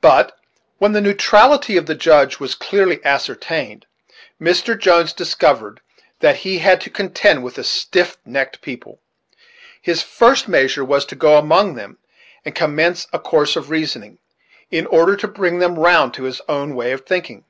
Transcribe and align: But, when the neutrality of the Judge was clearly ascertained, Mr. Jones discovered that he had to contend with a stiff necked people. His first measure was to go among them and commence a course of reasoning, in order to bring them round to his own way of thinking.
But, 0.00 0.36
when 0.78 0.90
the 0.94 1.00
neutrality 1.00 1.76
of 1.76 1.86
the 1.86 1.94
Judge 1.94 2.40
was 2.40 2.56
clearly 2.56 2.98
ascertained, 3.04 3.86
Mr. 4.42 4.76
Jones 4.76 5.12
discovered 5.12 5.80
that 6.18 6.38
he 6.38 6.58
had 6.58 6.80
to 6.80 6.90
contend 6.90 7.44
with 7.44 7.56
a 7.56 7.62
stiff 7.62 8.18
necked 8.26 8.62
people. 8.62 9.00
His 9.80 10.02
first 10.02 10.48
measure 10.48 10.84
was 10.84 11.06
to 11.06 11.14
go 11.14 11.38
among 11.38 11.76
them 11.76 11.98
and 12.44 12.52
commence 12.52 13.06
a 13.12 13.20
course 13.20 13.54
of 13.54 13.70
reasoning, 13.70 14.18
in 14.72 14.86
order 14.88 15.14
to 15.18 15.28
bring 15.28 15.60
them 15.60 15.78
round 15.78 16.14
to 16.14 16.24
his 16.24 16.40
own 16.48 16.74
way 16.74 16.90
of 16.90 17.06
thinking. 17.06 17.44